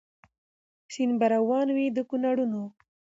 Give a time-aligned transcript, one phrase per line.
[0.93, 2.61] سیند به روان وي د کونړونو